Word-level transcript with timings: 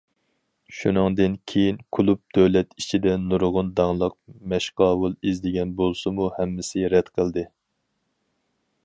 شۇنىڭدىن 0.77 1.35
كېيىن 1.51 1.77
كۇلۇب 1.97 2.21
دۆلەت 2.37 2.73
ئىچىدىن 2.79 3.27
نۇرغۇن 3.33 3.69
داڭلىق 3.81 4.17
مەشقاۋۇل 4.55 5.15
ئىزدىگەن 5.21 5.77
بولسىمۇ 5.83 6.33
ھەممىسى 6.39 6.91
رەت 6.95 7.17
قىلدى. 7.21 7.49